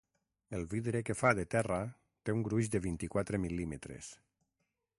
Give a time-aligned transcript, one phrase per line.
[0.59, 1.77] El vidre que fa de terra
[2.29, 4.11] té un gruix de vint-i-quatre mil·límetres.